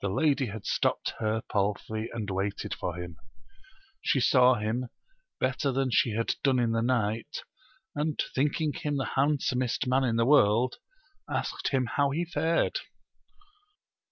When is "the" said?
0.00-0.08, 6.72-6.82, 8.96-9.10, 10.16-10.26